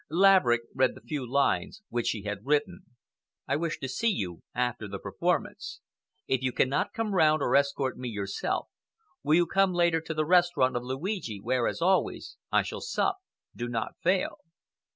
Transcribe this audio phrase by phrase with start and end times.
[0.09, 2.85] Laverick read the few lines which she had written.
[3.47, 5.79] I wish to see you after the performance.
[6.25, 8.69] If you cannot come round or escort me yourself,
[9.21, 13.17] will you come later to the restaurant of Luigi, where, as always, I shall sup.
[13.55, 14.39] Do not fail.